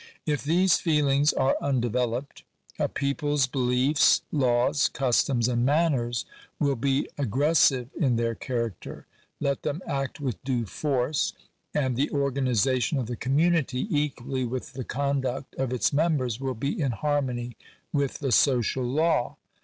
[0.25, 2.41] If these feelings are undeveloped,
[2.79, 6.25] a people Vbeliefe, laws, customs, and manners,
[6.59, 9.05] will be aggres sive in their character:
[9.39, 11.33] let them act with due force,
[11.75, 16.81] and the organization of the community, equally with the conduct of its members, will be
[16.81, 17.55] in harmony
[17.93, 19.37] with the social law.